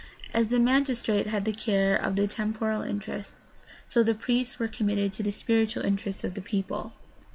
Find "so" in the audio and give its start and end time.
3.85-4.01